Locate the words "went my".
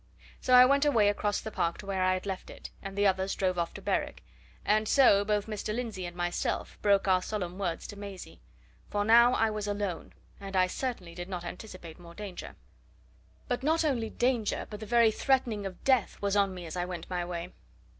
16.83-17.23